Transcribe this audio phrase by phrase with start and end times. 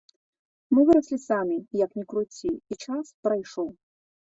[0.75, 1.55] Мы выраслі самі,
[1.85, 3.69] як ні круці, і час прайшоў.